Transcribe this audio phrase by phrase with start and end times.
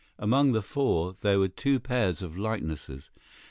[0.17, 3.11] Among the four there were two pairs of likenesses.